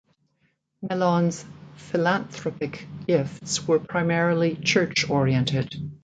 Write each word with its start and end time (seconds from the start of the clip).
Mellon's 0.81 1.45
philanthropic 1.75 2.87
gifts 3.05 3.67
were 3.67 3.77
primarily 3.77 4.55
church-oriented. 4.55 5.75